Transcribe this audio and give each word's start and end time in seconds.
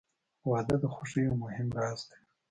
•واده 0.49 0.75
د 0.81 0.85
خوښۍ 0.93 1.21
یو 1.27 1.35
مهم 1.43 1.67
راز 1.77 1.99
دی. 2.09 2.19